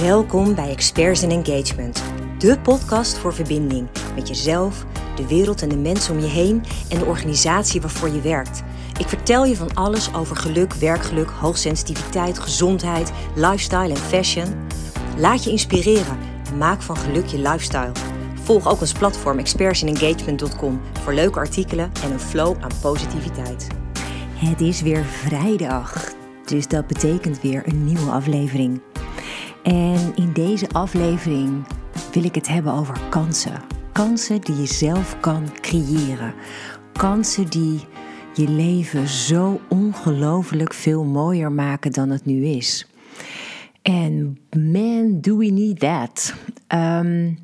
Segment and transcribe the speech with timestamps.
[0.00, 2.02] Welkom bij Experts in Engagement,
[2.38, 4.84] de podcast voor verbinding met jezelf,
[5.16, 8.62] de wereld en de mensen om je heen en de organisatie waarvoor je werkt.
[8.98, 14.54] Ik vertel je van alles over geluk, werkgeluk, hoogsensitiviteit, gezondheid, lifestyle en fashion.
[15.16, 16.18] Laat je inspireren
[16.50, 17.92] en maak van geluk je lifestyle.
[18.42, 23.66] Volg ook ons platform expertsinengagement.com voor leuke artikelen en een flow aan positiviteit.
[24.34, 26.12] Het is weer vrijdag,
[26.44, 28.80] dus dat betekent weer een nieuwe aflevering.
[29.62, 31.64] En in deze aflevering
[32.12, 33.62] wil ik het hebben over kansen.
[33.92, 36.34] Kansen die je zelf kan creëren.
[36.92, 37.80] Kansen die
[38.34, 42.86] je leven zo ongelooflijk veel mooier maken dan het nu is.
[43.82, 46.34] En man, do we need that.
[46.68, 47.38] Um,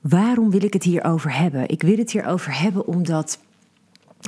[0.00, 1.68] waarom wil ik het hierover hebben?
[1.68, 3.38] Ik wil het hierover hebben omdat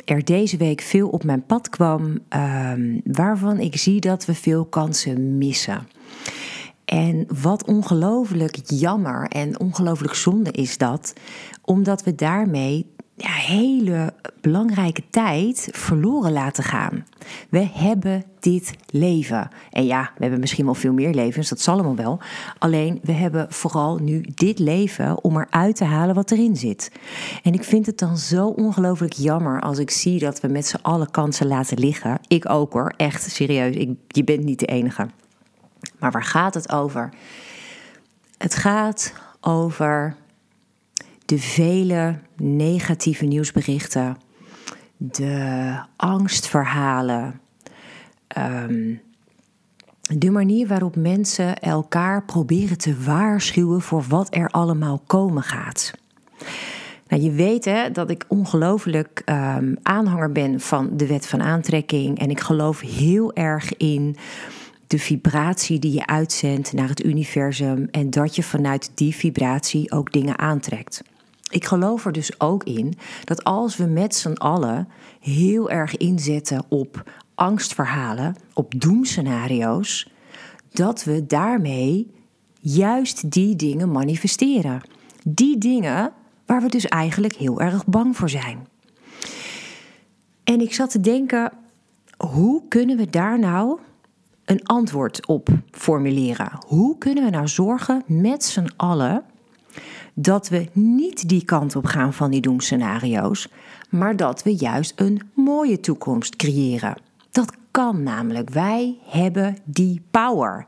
[0.04, 4.64] er deze week veel op mijn pad kwam um, waarvan ik zie dat we veel
[4.64, 5.88] kansen missen.
[6.86, 11.12] En wat ongelooflijk jammer en ongelooflijk zonde is dat,
[11.64, 17.06] omdat we daarmee ja, hele belangrijke tijd verloren laten gaan.
[17.48, 19.48] We hebben dit leven.
[19.70, 22.18] En ja, we hebben misschien wel veel meer levens, dat zal allemaal wel.
[22.58, 26.92] Alleen we hebben vooral nu dit leven om eruit te halen wat erin zit.
[27.42, 30.82] En ik vind het dan zo ongelooflijk jammer als ik zie dat we met z'n
[30.82, 32.18] allen kansen laten liggen.
[32.28, 33.76] Ik ook hoor, echt serieus.
[33.76, 35.06] Ik, je bent niet de enige.
[36.06, 37.10] Maar waar gaat het over?
[38.38, 40.16] Het gaat over
[41.24, 44.16] de vele negatieve nieuwsberichten,
[44.96, 47.40] de angstverhalen,
[48.26, 48.94] ehm,
[50.00, 55.92] de manier waarop mensen elkaar proberen te waarschuwen voor wat er allemaal komen gaat.
[57.08, 62.18] Nou, je weet hè, dat ik ongelooflijk um, aanhanger ben van de wet van aantrekking.
[62.18, 64.16] En ik geloof heel erg in
[64.86, 70.12] de vibratie die je uitzendt naar het universum en dat je vanuit die vibratie ook
[70.12, 71.02] dingen aantrekt.
[71.50, 74.88] Ik geloof er dus ook in dat als we met z'n allen
[75.20, 80.10] heel erg inzetten op angstverhalen, op doemscenario's,
[80.70, 82.10] dat we daarmee
[82.60, 84.80] juist die dingen manifesteren.
[85.24, 86.12] Die dingen
[86.46, 88.66] waar we dus eigenlijk heel erg bang voor zijn.
[90.44, 91.52] En ik zat te denken,
[92.16, 93.78] hoe kunnen we daar nou
[94.46, 96.50] een antwoord op formuleren?
[96.66, 99.24] Hoe kunnen we nou zorgen met z'n allen
[100.14, 103.48] dat we niet die kant op gaan van die doemscenario's,
[103.90, 106.96] maar dat we juist een mooie toekomst creëren?
[107.30, 108.50] Dat kan namelijk.
[108.50, 110.66] Wij hebben die power.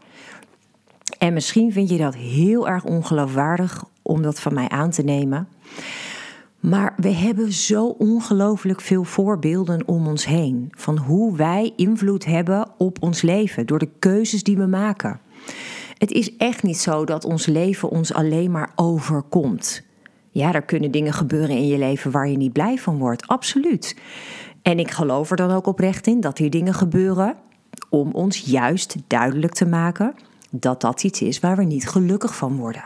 [1.18, 5.48] En misschien vind je dat heel erg ongeloofwaardig om dat van mij aan te nemen.
[6.60, 12.68] Maar we hebben zo ongelooflijk veel voorbeelden om ons heen van hoe wij invloed hebben
[12.78, 15.20] op ons leven door de keuzes die we maken.
[15.98, 19.82] Het is echt niet zo dat ons leven ons alleen maar overkomt.
[20.30, 23.96] Ja, er kunnen dingen gebeuren in je leven waar je niet blij van wordt, absoluut.
[24.62, 27.36] En ik geloof er dan ook oprecht in dat hier dingen gebeuren
[27.88, 30.14] om ons juist duidelijk te maken
[30.50, 32.84] dat dat iets is waar we niet gelukkig van worden.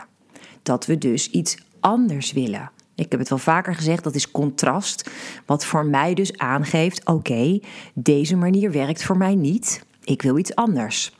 [0.63, 2.71] Dat we dus iets anders willen.
[2.95, 5.09] Ik heb het wel vaker gezegd, dat is contrast.
[5.45, 7.59] Wat voor mij dus aangeeft: oké,
[7.93, 9.85] deze manier werkt voor mij niet.
[10.03, 11.17] Ik wil iets anders.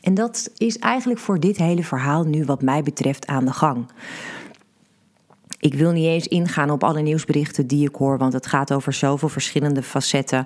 [0.00, 3.86] En dat is eigenlijk voor dit hele verhaal nu, wat mij betreft, aan de gang.
[5.58, 8.92] Ik wil niet eens ingaan op alle nieuwsberichten die ik hoor, want het gaat over
[8.92, 10.44] zoveel verschillende facetten.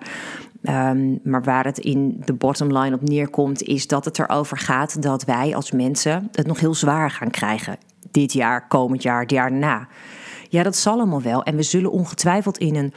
[0.62, 5.02] Um, maar waar het in de bottom line op neerkomt, is dat het erover gaat
[5.02, 7.76] dat wij als mensen het nog heel zwaar gaan krijgen.
[8.10, 9.88] Dit jaar, komend jaar, het jaar daarna.
[10.50, 11.42] Ja, dat zal allemaal wel.
[11.42, 12.92] En we zullen ongetwijfeld in een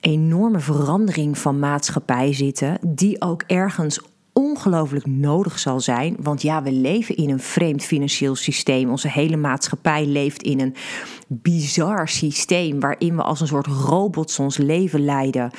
[0.00, 4.00] enorme verandering van maatschappij zitten, die ook ergens
[4.32, 6.16] ongelooflijk nodig zal zijn.
[6.20, 8.90] Want ja, we leven in een vreemd financieel systeem.
[8.90, 10.74] Onze hele maatschappij leeft in een
[11.26, 15.50] bizar systeem waarin we als een soort robots ons leven leiden.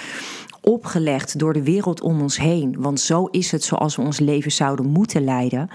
[0.61, 2.75] Opgelegd door de wereld om ons heen.
[2.79, 5.69] Want zo is het zoals we ons leven zouden moeten leiden.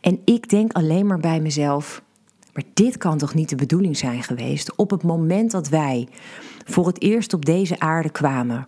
[0.00, 2.02] En ik denk alleen maar bij mezelf
[2.52, 4.76] maar dit kan toch niet de bedoeling zijn geweest?
[4.76, 6.08] Op het moment dat wij
[6.64, 8.66] voor het eerst op deze aarde kwamen.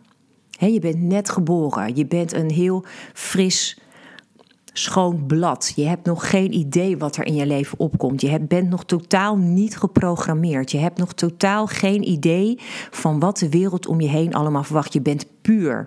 [0.58, 1.96] He, je bent net geboren.
[1.96, 3.78] Je bent een heel fris,
[4.72, 5.72] schoon blad.
[5.76, 8.20] Je hebt nog geen idee wat er in je leven opkomt.
[8.20, 10.70] Je bent nog totaal niet geprogrammeerd.
[10.70, 12.58] Je hebt nog totaal geen idee
[12.90, 14.92] van wat de wereld om je heen allemaal verwacht.
[14.92, 15.87] Je bent puur.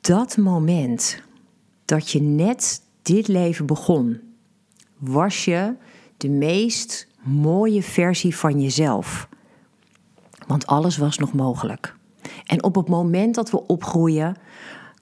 [0.00, 1.22] Dat moment
[1.84, 4.20] dat je net dit leven begon,
[4.98, 5.74] was je
[6.16, 9.28] de meest mooie versie van jezelf.
[10.46, 11.96] Want alles was nog mogelijk.
[12.44, 14.36] En op het moment dat we opgroeien,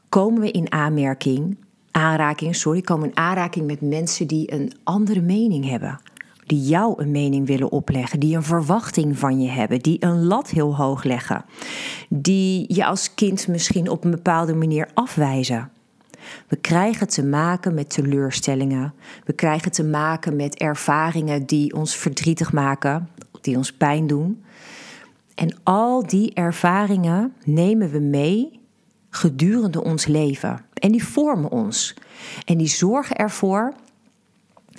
[0.09, 1.57] komen we in aanmerking
[1.93, 6.01] aanraking, sorry, komen in aanraking met mensen die een andere mening hebben.
[6.47, 10.51] Die jou een mening willen opleggen, die een verwachting van je hebben, die een lat
[10.51, 11.45] heel hoog leggen,
[12.09, 15.71] die je als kind misschien op een bepaalde manier afwijzen.
[16.49, 18.95] We krijgen te maken met teleurstellingen.
[19.25, 23.09] We krijgen te maken met ervaringen die ons verdrietig maken,
[23.41, 24.43] die ons pijn doen.
[25.35, 28.61] En al die ervaringen nemen we mee
[29.11, 30.65] gedurende ons leven.
[30.75, 31.95] En die vormen ons.
[32.45, 33.75] En die zorgen ervoor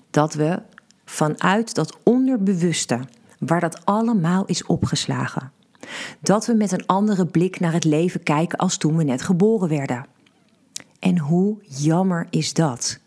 [0.09, 0.61] dat we
[1.05, 2.99] vanuit dat onderbewuste,
[3.39, 5.51] waar dat allemaal is opgeslagen,
[6.19, 9.69] dat we met een andere blik naar het leven kijken als toen we net geboren
[9.69, 10.05] werden.
[11.03, 12.99] En hoe jammer is dat?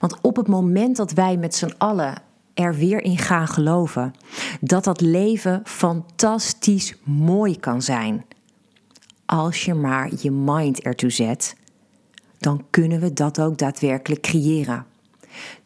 [0.00, 2.22] Want op het moment dat wij met z'n allen
[2.54, 4.14] er weer in gaan geloven
[4.60, 8.24] dat dat leven fantastisch mooi kan zijn,
[9.26, 11.56] als je maar je mind ertoe zet,
[12.38, 14.86] dan kunnen we dat ook daadwerkelijk creëren.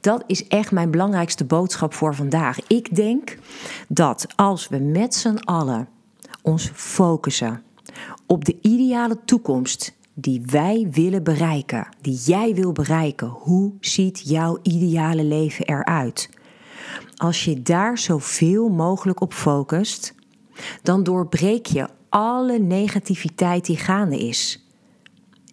[0.01, 2.59] Dat is echt mijn belangrijkste boodschap voor vandaag.
[2.67, 3.39] Ik denk
[3.89, 5.89] dat als we met z'n allen
[6.43, 7.63] ons focussen
[8.27, 14.59] op de ideale toekomst die wij willen bereiken, die jij wil bereiken, hoe ziet jouw
[14.63, 16.31] ideale leven eruit?
[17.17, 20.15] Als je daar zoveel mogelijk op focust,
[20.83, 24.65] dan doorbreek je alle negativiteit die gaande is.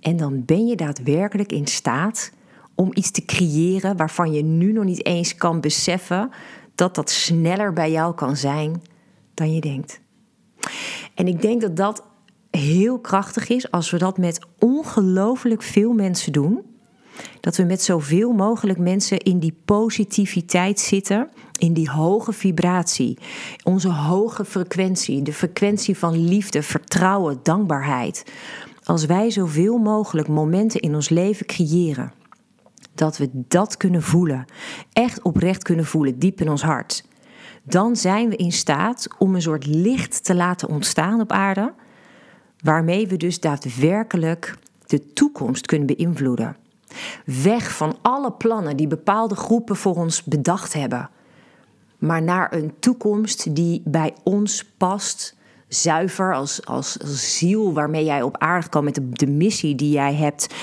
[0.02, 2.32] En dan ben je daadwerkelijk in staat
[2.76, 6.30] om iets te creëren waarvan je nu nog niet eens kan beseffen
[6.76, 8.82] dat dat sneller bij jou kan zijn
[9.34, 10.00] dan je denkt.
[11.16, 12.07] En ik denk dat dat
[12.58, 16.62] heel krachtig is als we dat met ongelooflijk veel mensen doen.
[17.40, 23.18] Dat we met zoveel mogelijk mensen in die positiviteit zitten, in die hoge vibratie,
[23.64, 28.24] onze hoge frequentie, de frequentie van liefde, vertrouwen, dankbaarheid.
[28.84, 32.14] Als wij zoveel mogelijk momenten in ons leven creëren,
[32.96, 34.46] dat we dat kunnen voelen,
[34.94, 37.06] echt oprecht kunnen voelen, diep in ons hart,
[37.64, 41.74] dan zijn we in staat om een soort licht te laten ontstaan op aarde,
[42.64, 46.58] waarmee we dus daadwerkelijk de toekomst kunnen beïnvloeden.
[47.26, 51.10] Weg van alle plannen die bepaalde groepen voor ons bedacht hebben,
[51.98, 55.36] maar naar een toekomst die bij ons past,
[55.68, 56.98] zuiver als, als,
[57.38, 60.54] ziel waarmee jij op aarde kan met de, missie die jij hebt.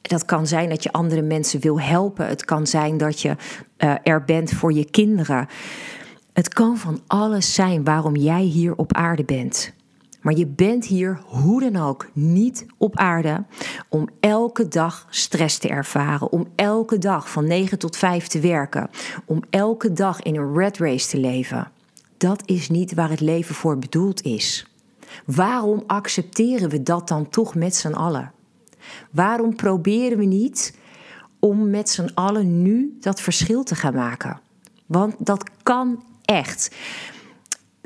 [0.00, 2.26] Dat kan zijn dat je andere mensen wil helpen.
[2.26, 3.36] Het kan zijn dat je
[3.78, 5.48] uh, er bent voor je kinderen.
[6.32, 9.73] Het kan van alles zijn waarom jij hier op aarde bent.
[10.24, 13.44] Maar je bent hier hoe dan ook niet op aarde
[13.88, 18.90] om elke dag stress te ervaren, om elke dag van 9 tot 5 te werken,
[19.24, 21.70] om elke dag in een red race te leven.
[22.16, 24.66] Dat is niet waar het leven voor bedoeld is.
[25.26, 28.32] Waarom accepteren we dat dan toch met z'n allen?
[29.10, 30.78] Waarom proberen we niet
[31.38, 34.40] om met z'n allen nu dat verschil te gaan maken?
[34.86, 36.74] Want dat kan echt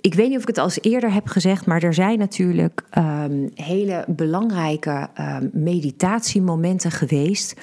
[0.00, 3.50] ik weet niet of ik het al eerder heb gezegd, maar er zijn natuurlijk um,
[3.54, 7.54] hele belangrijke um, meditatiemomenten geweest.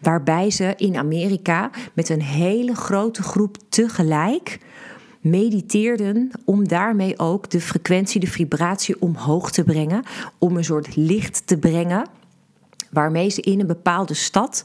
[0.00, 4.58] Waarbij ze in Amerika met een hele grote groep tegelijk
[5.20, 10.02] mediteerden om daarmee ook de frequentie, de vibratie omhoog te brengen.
[10.38, 12.06] Om een soort licht te brengen.
[12.90, 14.64] Waarmee ze in een bepaalde stad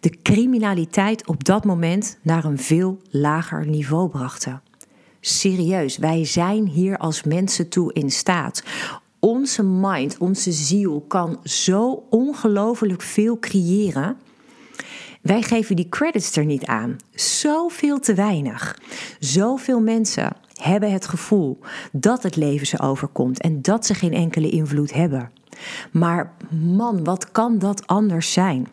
[0.00, 4.62] de criminaliteit op dat moment naar een veel lager niveau brachten
[5.26, 5.96] serieus.
[5.96, 8.62] Wij zijn hier als mensen toe in staat.
[9.20, 14.16] Onze mind, onze ziel kan zo ongelooflijk veel creëren.
[15.22, 16.96] Wij geven die credits er niet aan.
[17.14, 18.78] Zoveel te weinig.
[19.18, 21.58] Zoveel mensen hebben het gevoel
[21.92, 25.30] dat het leven ze overkomt en dat ze geen enkele invloed hebben.
[25.92, 28.68] Maar man, wat kan dat anders zijn?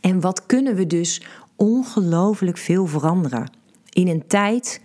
[0.00, 1.22] En wat kunnen we dus
[1.56, 3.50] ongelooflijk veel veranderen?
[3.90, 4.80] In een tijd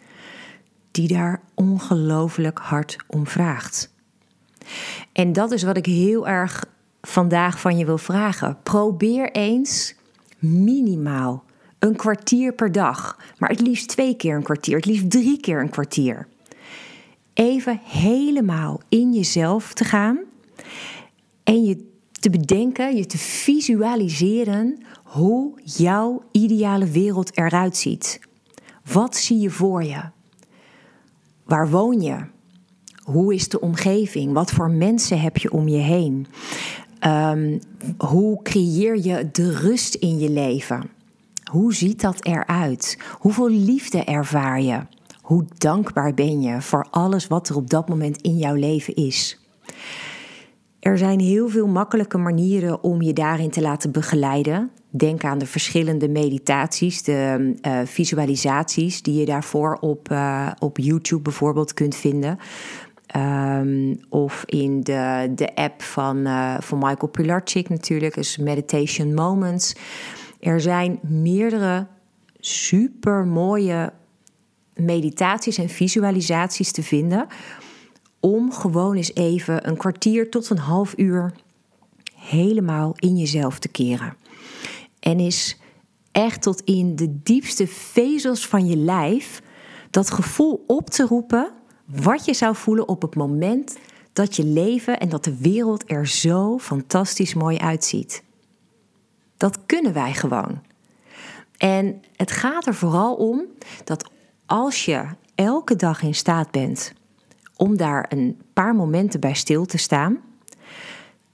[0.97, 3.93] die daar ongelooflijk hard om vraagt.
[5.11, 6.65] En dat is wat ik heel erg
[7.01, 8.57] vandaag van je wil vragen.
[8.63, 9.95] Probeer eens
[10.39, 11.43] minimaal
[11.79, 15.61] een kwartier per dag, maar het liefst twee keer een kwartier, het liefst drie keer
[15.61, 16.27] een kwartier.
[17.33, 20.19] Even helemaal in jezelf te gaan
[21.43, 28.19] en je te bedenken, je te visualiseren hoe jouw ideale wereld eruit ziet.
[28.91, 30.15] Wat zie je voor je?
[31.47, 32.17] Waar woon je?
[33.03, 34.33] Hoe is de omgeving?
[34.33, 36.27] Wat voor mensen heb je om je heen?
[37.05, 37.59] Um,
[37.97, 40.89] hoe creëer je de rust in je leven?
[41.51, 42.97] Hoe ziet dat eruit?
[43.11, 44.79] Hoeveel liefde ervaar je?
[45.21, 49.39] Hoe dankbaar ben je voor alles wat er op dat moment in jouw leven is?
[50.79, 54.71] Er zijn heel veel makkelijke manieren om je daarin te laten begeleiden.
[54.97, 61.21] Denk aan de verschillende meditaties, de uh, visualisaties die je daarvoor op, uh, op YouTube
[61.21, 62.39] bijvoorbeeld kunt vinden.
[63.15, 69.75] Um, of in de, de app van, uh, van Michael Pilarczyk natuurlijk, is Meditation Moments.
[70.39, 71.87] Er zijn meerdere
[72.39, 73.93] super mooie
[74.73, 77.27] meditaties en visualisaties te vinden.
[78.19, 81.33] Om gewoon eens even een kwartier tot een half uur
[82.15, 84.13] helemaal in jezelf te keren.
[85.07, 85.57] En is
[86.11, 89.41] echt tot in de diepste vezels van je lijf
[89.89, 91.51] dat gevoel op te roepen
[91.85, 93.77] wat je zou voelen op het moment
[94.13, 98.23] dat je leven en dat de wereld er zo fantastisch mooi uitziet.
[99.37, 100.61] Dat kunnen wij gewoon.
[101.57, 103.45] En het gaat er vooral om
[103.83, 104.09] dat
[104.45, 106.93] als je elke dag in staat bent
[107.55, 110.17] om daar een paar momenten bij stil te staan,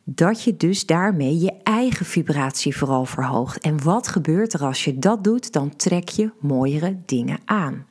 [0.04, 3.60] dat je dus daarmee je eigen vibratie vooral verhoogt.
[3.60, 5.52] En wat gebeurt er als je dat doet?
[5.52, 7.86] Dan trek je mooiere dingen aan.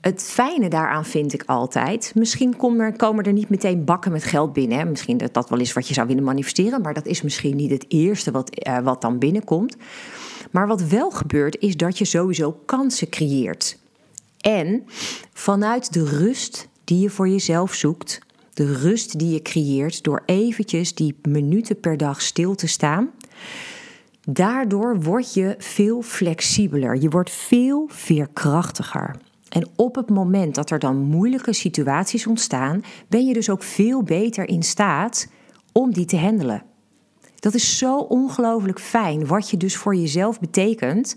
[0.00, 2.12] Het fijne daaraan vind ik altijd.
[2.14, 2.56] Misschien
[2.96, 4.78] komen er niet meteen bakken met geld binnen.
[4.78, 4.84] Hè.
[4.84, 6.80] Misschien dat dat wel is wat je zou willen manifesteren.
[6.80, 9.76] Maar dat is misschien niet het eerste wat, uh, wat dan binnenkomt.
[10.50, 13.78] Maar wat wel gebeurt, is dat je sowieso kansen creëert.
[14.40, 14.84] En
[15.32, 18.20] vanuit de rust die je voor jezelf zoekt,
[18.52, 23.10] de rust die je creëert door eventjes die minuten per dag stil te staan,
[24.28, 26.96] daardoor word je veel flexibeler.
[26.96, 29.16] Je wordt veel veerkrachtiger.
[29.48, 34.02] En op het moment dat er dan moeilijke situaties ontstaan, ben je dus ook veel
[34.02, 35.28] beter in staat
[35.72, 36.62] om die te handelen.
[37.38, 41.14] Dat is zo ongelooflijk fijn wat je dus voor jezelf betekent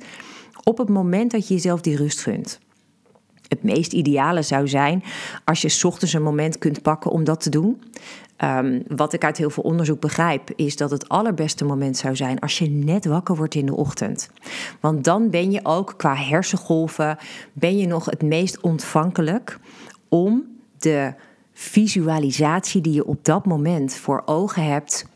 [0.63, 2.59] op het moment dat je jezelf die rust gunt.
[3.47, 5.03] Het meest ideale zou zijn
[5.43, 7.81] als je ochtends een moment kunt pakken om dat te doen.
[8.43, 12.39] Um, wat ik uit heel veel onderzoek begrijp, is dat het allerbeste moment zou zijn
[12.39, 14.29] als je net wakker wordt in de ochtend.
[14.79, 17.17] Want dan ben je ook qua hersengolven,
[17.53, 19.59] ben je nog het meest ontvankelijk
[20.09, 20.43] om
[20.77, 21.13] de
[21.53, 25.07] visualisatie die je op dat moment voor ogen hebt,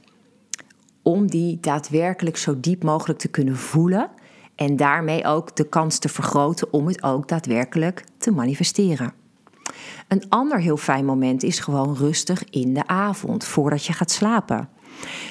[1.02, 4.10] om die daadwerkelijk zo diep mogelijk te kunnen voelen
[4.60, 9.14] en daarmee ook de kans te vergroten om het ook daadwerkelijk te manifesteren.
[10.08, 14.70] Een ander heel fijn moment is gewoon rustig in de avond voordat je gaat slapen.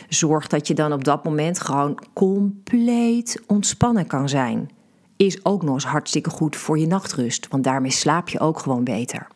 [0.09, 4.71] Zorg dat je dan op dat moment gewoon compleet ontspannen kan zijn.
[5.17, 8.85] Is ook nog eens hartstikke goed voor je nachtrust, want daarmee slaap je ook gewoon
[8.85, 9.27] beter.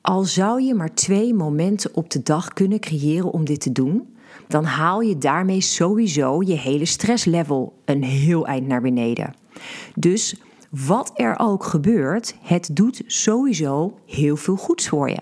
[0.00, 4.11] Al zou je maar twee momenten op de dag kunnen creëren om dit te doen,
[4.48, 9.34] dan haal je daarmee sowieso je hele stresslevel een heel eind naar beneden.
[9.94, 10.36] Dus
[10.70, 15.20] wat er ook gebeurt, het doet sowieso heel veel goeds voor je.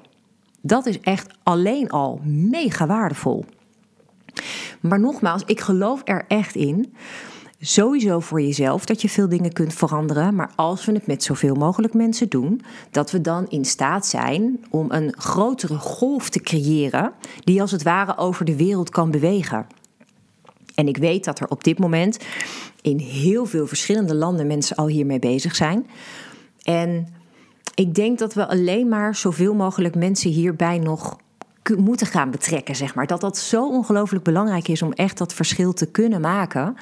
[0.63, 3.45] Dat is echt alleen al mega waardevol.
[4.81, 6.95] Maar nogmaals, ik geloof er echt in.
[7.63, 10.35] Sowieso voor jezelf dat je veel dingen kunt veranderen.
[10.35, 14.65] Maar als we het met zoveel mogelijk mensen doen, dat we dan in staat zijn
[14.71, 17.13] om een grotere golf te creëren.
[17.45, 19.67] die als het ware over de wereld kan bewegen.
[20.75, 22.19] En ik weet dat er op dit moment
[22.83, 25.87] in heel veel verschillende landen mensen al hiermee bezig zijn.
[26.63, 27.09] En
[27.75, 31.17] ik denk dat we alleen maar zoveel mogelijk mensen hierbij nog
[31.77, 33.07] moeten gaan betrekken, zeg maar.
[33.07, 36.77] Dat dat zo ongelooflijk belangrijk is om echt dat verschil te kunnen maken.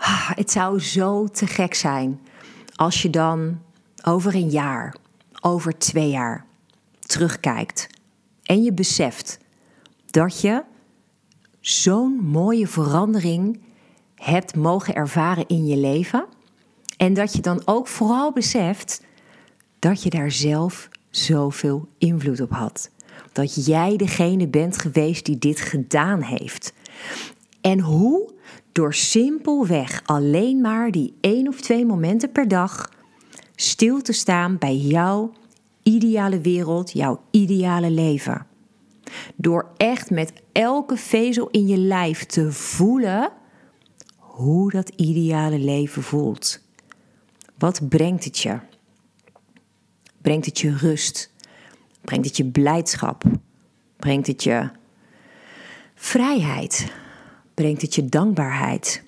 [0.00, 2.20] Ah, het zou zo te gek zijn
[2.74, 3.58] als je dan
[4.04, 4.96] over een jaar,
[5.40, 6.44] over twee jaar
[7.00, 7.88] terugkijkt
[8.42, 9.38] en je beseft
[10.06, 10.62] dat je
[11.60, 13.60] zo'n mooie verandering
[14.14, 16.26] hebt mogen ervaren in je leven.
[16.96, 19.04] En dat je dan ook vooral beseft
[19.78, 22.90] dat je daar zelf zoveel invloed op had.
[23.32, 26.72] Dat jij degene bent geweest die dit gedaan heeft.
[27.60, 28.32] En hoe?
[28.72, 32.90] Door simpelweg alleen maar die één of twee momenten per dag
[33.54, 35.32] stil te staan bij jouw
[35.82, 38.46] ideale wereld, jouw ideale leven.
[39.36, 43.32] Door echt met elke vezel in je lijf te voelen
[44.16, 46.60] hoe dat ideale leven voelt.
[47.58, 48.58] Wat brengt het je?
[50.22, 51.30] Brengt het je rust?
[52.00, 53.24] Brengt het je blijdschap?
[53.96, 54.70] Brengt het je
[55.94, 56.92] vrijheid?
[57.54, 59.02] Brengt het je dankbaarheid?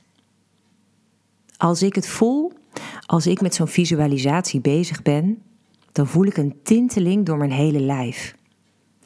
[1.56, 2.52] Als ik het voel,
[3.06, 5.42] als ik met zo'n visualisatie bezig ben,
[5.92, 8.34] dan voel ik een tinteling door mijn hele lijf.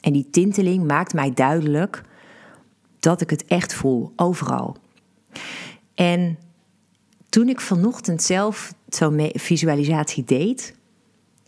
[0.01, 2.03] En die tinteling maakt mij duidelijk
[2.99, 4.77] dat ik het echt voel, overal.
[5.95, 6.39] En
[7.29, 10.75] toen ik vanochtend zelf zo'n visualisatie deed,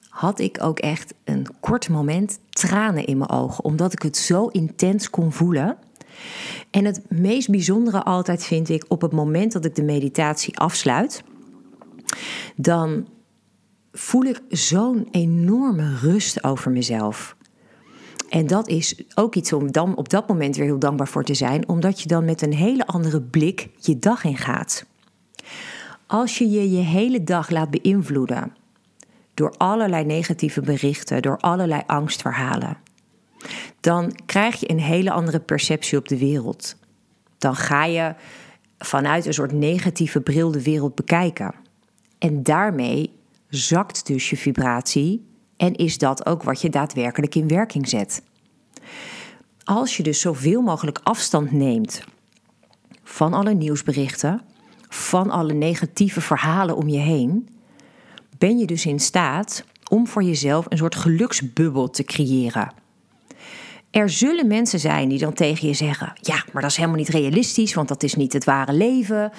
[0.09, 4.47] had ik ook echt een kort moment tranen in mijn ogen, omdat ik het zo
[4.47, 5.78] intens kon voelen.
[6.70, 11.22] En het meest bijzondere altijd vind ik op het moment dat ik de meditatie afsluit,
[12.56, 13.08] dan
[13.92, 17.37] voel ik zo'n enorme rust over mezelf.
[18.28, 21.34] En dat is ook iets om dan op dat moment weer heel dankbaar voor te
[21.34, 24.87] zijn, omdat je dan met een hele andere blik je dag ingaat.
[26.06, 28.52] Als je je je hele dag laat beïnvloeden
[29.34, 32.76] door allerlei negatieve berichten, door allerlei angstverhalen,
[33.80, 36.76] dan krijg je een hele andere perceptie op de wereld.
[37.38, 38.14] Dan ga je
[38.78, 41.54] vanuit een soort negatieve bril de wereld bekijken.
[42.18, 43.12] En daarmee
[43.49, 45.26] zakt dus je vibratie
[45.57, 48.23] en is dat ook wat je daadwerkelijk in werking zet.
[49.64, 52.04] Als je dus zoveel mogelijk afstand neemt
[53.02, 54.42] van alle nieuwsberichten,
[54.88, 57.49] van alle negatieve verhalen om je heen,
[58.38, 62.73] ben je dus in staat om voor jezelf een soort geluksbubbel te creëren.
[63.90, 67.09] Er zullen mensen zijn die dan tegen je zeggen: Ja, maar dat is helemaal niet
[67.09, 69.33] realistisch, want dat is niet het ware leven.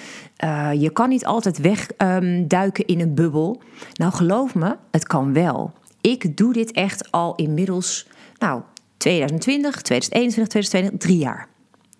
[0.44, 3.62] Uh, je kan niet altijd wegduiken um, in een bubbel.
[3.94, 5.72] Nou, geloof me, het kan wel.
[6.00, 8.62] Ik doe dit echt al inmiddels, nou,
[8.96, 11.48] 2020, 2021, 2022, drie jaar.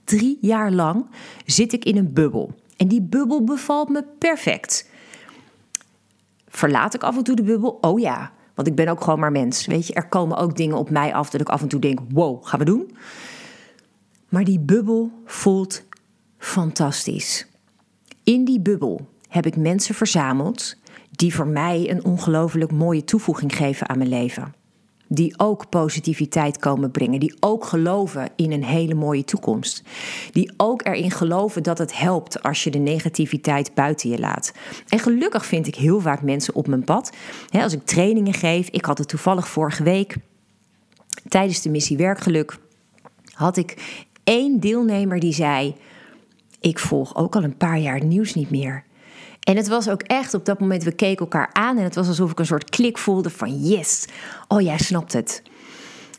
[0.04, 1.06] Drie jaar lang
[1.46, 2.54] zit ik in een bubbel.
[2.76, 4.88] En die bubbel bevalt me perfect.
[6.48, 7.78] Verlaat ik af en toe de bubbel?
[7.80, 8.32] Oh ja.
[8.54, 9.66] Want ik ben ook gewoon maar mens.
[9.66, 11.98] Weet je, er komen ook dingen op mij af dat ik af en toe denk:
[12.08, 12.96] wow, gaan we doen?
[14.28, 15.82] Maar die bubbel voelt
[16.38, 17.46] fantastisch.
[18.24, 20.76] In die bubbel heb ik mensen verzameld
[21.10, 24.54] die voor mij een ongelooflijk mooie toevoeging geven aan mijn leven
[25.12, 29.82] die ook positiviteit komen brengen, die ook geloven in een hele mooie toekomst,
[30.32, 34.52] die ook erin geloven dat het helpt als je de negativiteit buiten je laat.
[34.88, 37.12] En gelukkig vind ik heel vaak mensen op mijn pad.
[37.50, 40.16] als ik trainingen geef, ik had het toevallig vorige week
[41.28, 42.58] tijdens de missie Werkgeluk,
[43.32, 45.74] had ik één deelnemer die zei:
[46.60, 48.84] Ik volg ook al een paar jaar nieuws niet meer.
[49.40, 52.08] En het was ook echt op dat moment, we keken elkaar aan en het was
[52.08, 54.06] alsof ik een soort klik voelde van yes,
[54.48, 55.42] oh jij snapt het.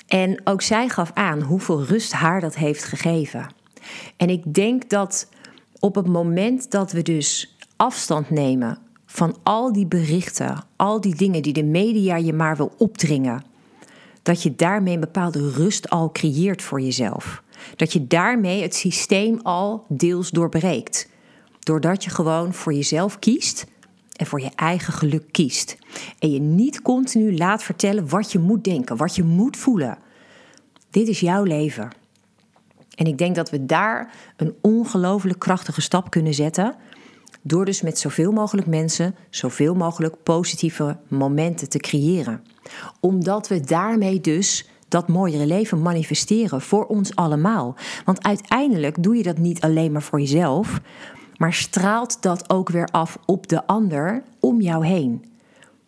[0.07, 3.47] En ook zij gaf aan hoeveel rust haar dat heeft gegeven.
[4.17, 5.29] En ik denk dat
[5.79, 11.41] op het moment dat we dus afstand nemen van al die berichten, al die dingen
[11.41, 13.43] die de media je maar wil opdringen,
[14.21, 17.43] dat je daarmee een bepaalde rust al creëert voor jezelf.
[17.75, 21.09] Dat je daarmee het systeem al deels doorbreekt.
[21.63, 23.65] Doordat je gewoon voor jezelf kiest
[24.15, 25.77] en voor je eigen geluk kiest.
[26.19, 29.97] En je niet continu laat vertellen wat je moet denken, wat je moet voelen.
[30.89, 31.89] Dit is jouw leven.
[32.95, 36.75] En ik denk dat we daar een ongelooflijk krachtige stap kunnen zetten.
[37.41, 42.43] Door dus met zoveel mogelijk mensen zoveel mogelijk positieve momenten te creëren.
[42.99, 47.75] Omdat we daarmee dus dat mooiere leven manifesteren voor ons allemaal.
[48.05, 50.81] Want uiteindelijk doe je dat niet alleen maar voor jezelf,
[51.41, 55.25] maar straalt dat ook weer af op de ander om jou heen?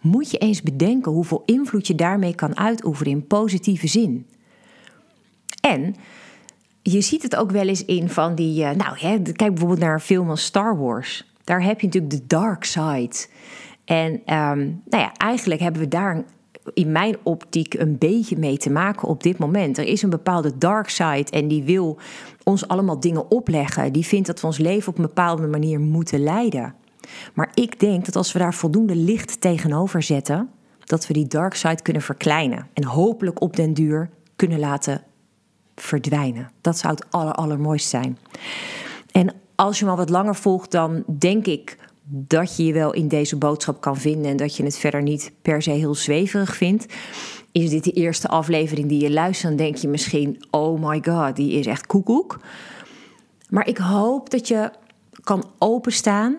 [0.01, 4.27] Moet je eens bedenken hoeveel invloed je daarmee kan uitoefenen in positieve zin.
[5.61, 5.95] En
[6.81, 8.63] je ziet het ook wel eens in van die.
[8.63, 11.33] Eh, nou, hè, kijk bijvoorbeeld naar een film als Star Wars.
[11.43, 13.27] Daar heb je natuurlijk de dark side.
[13.85, 16.23] En um, nou ja, eigenlijk hebben we daar
[16.73, 19.77] in mijn optiek een beetje mee te maken op dit moment.
[19.77, 21.97] Er is een bepaalde dark side en die wil
[22.43, 23.93] ons allemaal dingen opleggen.
[23.93, 26.75] Die vindt dat we ons leven op een bepaalde manier moeten leiden.
[27.33, 30.49] Maar ik denk dat als we daar voldoende licht tegenover zetten,
[30.85, 35.03] dat we die dark side kunnen verkleinen en hopelijk op den duur kunnen laten
[35.75, 36.51] verdwijnen.
[36.61, 38.17] Dat zou het aller, allermooiste zijn.
[39.11, 42.93] En als je me al wat langer volgt, dan denk ik dat je je wel
[42.93, 46.55] in deze boodschap kan vinden en dat je het verder niet per se heel zweverig
[46.55, 46.85] vindt.
[47.51, 51.35] Is dit de eerste aflevering die je luistert, dan denk je misschien: oh my god,
[51.35, 52.39] die is echt koekoek.
[53.49, 54.71] Maar ik hoop dat je
[55.23, 56.37] kan openstaan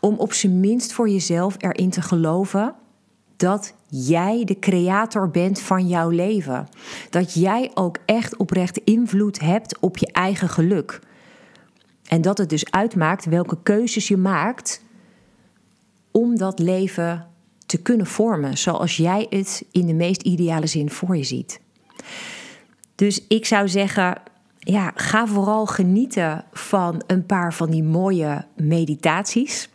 [0.00, 2.74] om op zijn minst voor jezelf erin te geloven
[3.36, 6.68] dat jij de creator bent van jouw leven.
[7.10, 11.00] Dat jij ook echt oprecht invloed hebt op je eigen geluk.
[12.08, 14.82] En dat het dus uitmaakt welke keuzes je maakt
[16.10, 17.26] om dat leven
[17.66, 21.60] te kunnen vormen zoals jij het in de meest ideale zin voor je ziet.
[22.94, 24.20] Dus ik zou zeggen,
[24.58, 29.68] ja, ga vooral genieten van een paar van die mooie meditaties.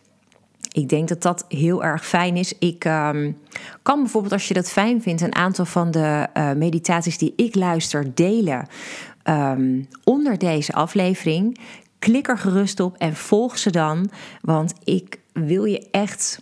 [0.72, 2.54] Ik denk dat dat heel erg fijn is.
[2.60, 3.32] Ik ehm,
[3.82, 7.56] kan bijvoorbeeld, als je dat fijn vindt, een aantal van de uh, meditaties die ik
[7.56, 8.68] luister delen
[9.24, 11.58] um, onder deze aflevering.
[12.00, 14.10] Klik er gerust op en volg ze dan.
[14.42, 16.42] Want ik wil je echt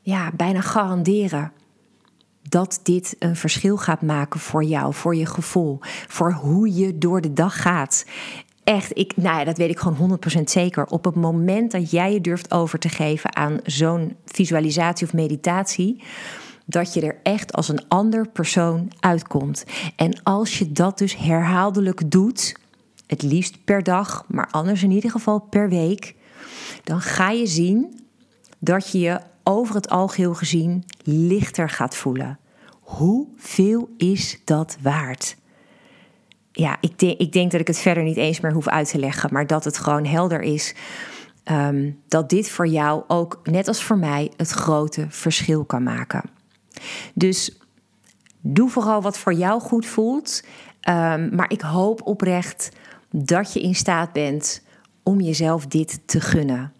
[0.00, 1.52] ja, bijna garanderen
[2.48, 5.78] dat dit een verschil gaat maken voor jou, voor je gevoel,
[6.08, 8.04] voor hoe je door de dag gaat.
[8.64, 10.86] Echt, ik, nou ja, dat weet ik gewoon 100% zeker.
[10.86, 16.02] Op het moment dat jij je durft over te geven aan zo'n visualisatie of meditatie,
[16.66, 19.64] dat je er echt als een ander persoon uitkomt.
[19.96, 22.54] En als je dat dus herhaaldelijk doet,
[23.10, 26.14] het liefst per dag, maar anders in ieder geval per week,
[26.84, 28.00] dan ga je zien
[28.58, 32.38] dat je je over het algeheel gezien lichter gaat voelen.
[32.80, 35.36] Hoeveel is dat waard?
[36.52, 38.98] Ja, ik denk, ik denk dat ik het verder niet eens meer hoef uit te
[38.98, 40.74] leggen, maar dat het gewoon helder is
[41.44, 46.22] um, dat dit voor jou ook, net als voor mij, het grote verschil kan maken.
[47.14, 47.58] Dus
[48.40, 50.42] doe vooral wat voor jou goed voelt.
[50.88, 52.70] Um, maar ik hoop oprecht
[53.10, 54.62] dat je in staat bent
[55.02, 56.72] om jezelf dit te gunnen.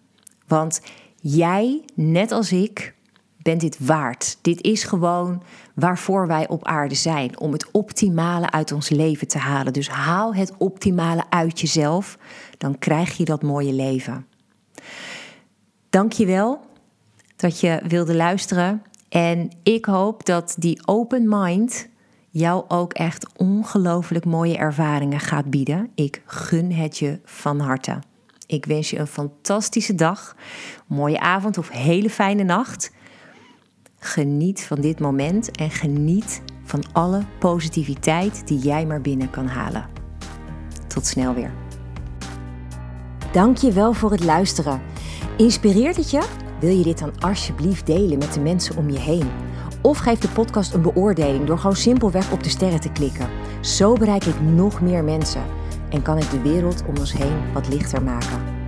[0.47, 0.81] Want
[1.15, 2.93] jij, net als ik,
[3.41, 4.37] bent dit waard.
[4.41, 7.39] Dit is gewoon waarvoor wij op aarde zijn.
[7.39, 9.73] Om het optimale uit ons leven te halen.
[9.73, 12.17] Dus haal het optimale uit jezelf.
[12.57, 14.25] Dan krijg je dat mooie leven.
[15.89, 16.65] Dank je wel
[17.35, 18.83] dat je wilde luisteren.
[19.09, 21.89] En ik hoop dat die open mind
[22.31, 25.89] jou ook echt ongelooflijk mooie ervaringen gaat bieden.
[25.95, 27.99] Ik gun het je van harte.
[28.45, 30.35] Ik wens je een fantastische dag,
[30.87, 32.91] mooie avond of hele fijne nacht.
[33.99, 39.85] Geniet van dit moment en geniet van alle positiviteit die jij maar binnen kan halen.
[40.87, 41.51] Tot snel weer.
[43.31, 44.81] Dank je wel voor het luisteren.
[45.37, 46.27] Inspireert het je?
[46.59, 49.50] Wil je dit dan alsjeblieft delen met de mensen om je heen?
[49.81, 53.29] Of geef de podcast een beoordeling door gewoon simpelweg op de sterren te klikken.
[53.61, 55.43] Zo bereik ik nog meer mensen
[55.89, 58.60] en kan ik de wereld om ons heen wat lichter maken.